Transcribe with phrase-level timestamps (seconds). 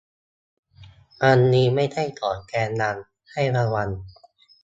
[1.23, 3.89] อันนี้ไม่ใช่ของแกนนำ ให้ระวัง